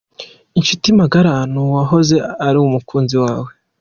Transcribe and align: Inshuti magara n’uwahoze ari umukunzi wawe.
Inshuti 0.59 0.87
magara 0.99 1.33
n’uwahoze 1.51 2.17
ari 2.47 2.57
umukunzi 2.61 3.15
wawe. 3.23 3.49